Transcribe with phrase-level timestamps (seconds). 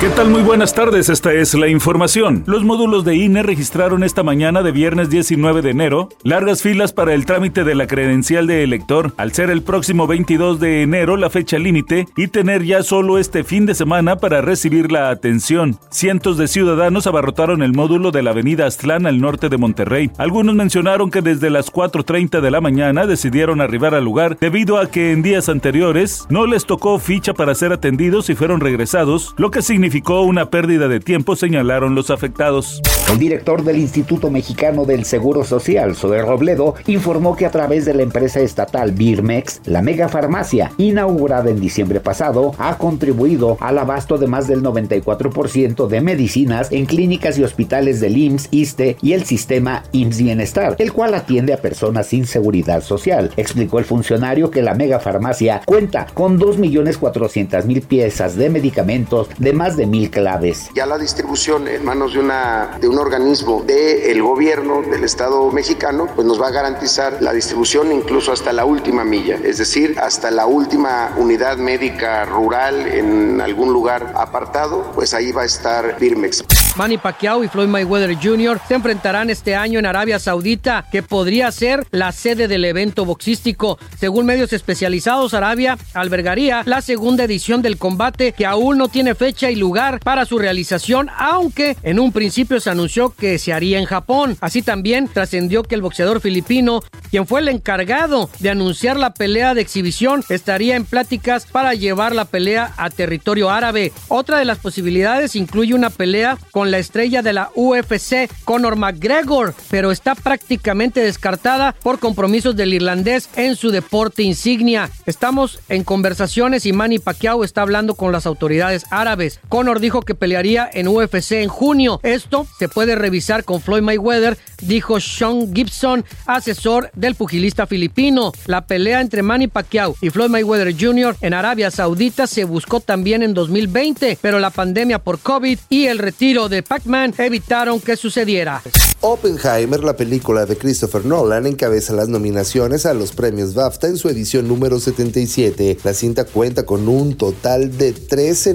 [0.00, 0.30] ¿Qué tal?
[0.30, 2.42] Muy buenas tardes, esta es la información.
[2.46, 7.12] Los módulos de INE registraron esta mañana de viernes 19 de enero largas filas para
[7.12, 11.28] el trámite de la credencial de elector, al ser el próximo 22 de enero la
[11.28, 15.78] fecha límite y tener ya solo este fin de semana para recibir la atención.
[15.90, 20.10] Cientos de ciudadanos abarrotaron el módulo de la avenida Aztlán al norte de Monterrey.
[20.16, 24.90] Algunos mencionaron que desde las 4.30 de la mañana decidieron arribar al lugar debido a
[24.90, 29.50] que en días anteriores no les tocó ficha para ser atendidos y fueron regresados, lo
[29.50, 29.89] que significa
[30.22, 32.80] una pérdida de tiempo, señalaron los afectados.
[33.10, 37.94] El director del Instituto Mexicano del Seguro Social, Zoe Robledo, informó que a través de
[37.94, 44.28] la empresa estatal Birmex, la megafarmacia, inaugurada en diciembre pasado, ha contribuido al abasto de
[44.28, 49.82] más del 94% de medicinas en clínicas y hospitales del IMSS, ISTE y el sistema
[49.92, 53.30] IMSS Bienestar, el cual atiende a personas sin seguridad social.
[53.36, 59.79] Explicó el funcionario que la megafarmacia cuenta con 2.400.000 piezas de medicamentos de más de
[59.80, 60.68] de mil claves.
[60.74, 66.06] Ya la distribución en manos de, una, de un organismo del gobierno del Estado mexicano,
[66.14, 70.30] pues nos va a garantizar la distribución incluso hasta la última milla, es decir, hasta
[70.30, 76.44] la última unidad médica rural en algún lugar apartado, pues ahí va a estar Birmex.
[76.76, 78.60] Manny Pacquiao y Floyd Mayweather Jr.
[78.68, 83.78] se enfrentarán este año en Arabia Saudita, que podría ser la sede del evento boxístico.
[83.98, 89.50] Según medios especializados, Arabia albergaría la segunda edición del combate que aún no tiene fecha
[89.50, 89.69] y lugar
[90.00, 94.36] para su realización, aunque en un principio se anunció que se haría en Japón.
[94.40, 99.54] Así también trascendió que el boxeador filipino, quien fue el encargado de anunciar la pelea
[99.54, 103.92] de exhibición, estaría en pláticas para llevar la pelea a territorio árabe.
[104.06, 108.76] Otra de las posibilidades incluye una pelea con con la estrella de la UFC, Conor
[108.76, 114.90] McGregor, pero está prácticamente descartada por compromisos del irlandés en su deporte insignia.
[115.06, 119.40] Estamos en conversaciones y Manny Pacquiao está hablando con las autoridades árabes.
[119.60, 122.00] Conor dijo que pelearía en UFC en junio.
[122.02, 128.32] Esto se puede revisar con Floyd Mayweather, dijo Sean Gibson, asesor del pugilista filipino.
[128.46, 131.14] La pelea entre Manny Pacquiao y Floyd Mayweather Jr.
[131.20, 135.98] en Arabia Saudita se buscó también en 2020, pero la pandemia por COVID y el
[135.98, 138.62] retiro de Pac-Man evitaron que sucediera.
[139.02, 144.10] Oppenheimer, la película de Christopher Nolan, encabeza las nominaciones a los premios BAFTA en su
[144.10, 145.78] edición número 77.
[145.84, 148.52] La cinta cuenta con un total de 13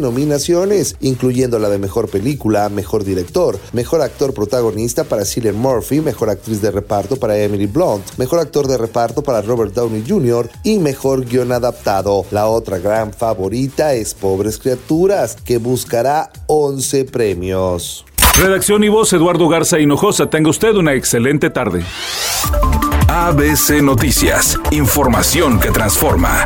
[0.95, 6.29] nominaciones, incluyendo la de Mejor Película, Mejor Director, Mejor Actor Protagonista para Cillian Murphy, Mejor
[6.29, 10.50] Actriz de Reparto para Emily Blunt, Mejor Actor de Reparto para Robert Downey Jr.
[10.63, 12.25] y Mejor Guión Adaptado.
[12.31, 18.06] La otra gran favorita es Pobres Criaturas, que buscará 11 premios.
[18.38, 20.29] Redacción y voz Eduardo Garza Hinojosa.
[20.29, 21.85] Tenga usted una excelente tarde.
[23.07, 24.59] ABC Noticias.
[24.72, 26.45] Información que transforma.